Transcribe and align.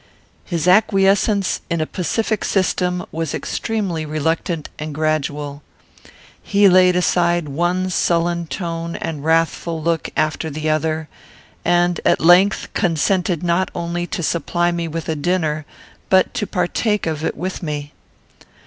His 0.45 0.67
acquiescence 0.67 1.61
in 1.69 1.79
a 1.79 1.85
pacific 1.85 2.43
system 2.43 3.05
was 3.11 3.35
extremely 3.35 4.03
reluctant 4.03 4.67
and 4.79 4.95
gradual. 4.95 5.61
He 6.41 6.67
laid 6.67 6.95
aside 6.95 7.47
one 7.47 7.91
sullen 7.91 8.47
tone 8.47 8.95
and 8.95 9.23
wrathful 9.23 9.79
look 9.79 10.09
after 10.17 10.49
the 10.49 10.71
other; 10.71 11.07
and, 11.63 12.01
at 12.03 12.19
length, 12.19 12.69
consented 12.73 13.43
not 13.43 13.69
only 13.75 14.07
to 14.07 14.23
supply 14.23 14.71
me 14.71 14.87
with 14.87 15.07
a 15.07 15.15
dinner, 15.15 15.67
but 16.09 16.33
to 16.33 16.47
partake 16.47 17.05
of 17.05 17.23
it 17.23 17.37
with 17.37 17.61
me. 17.61 17.91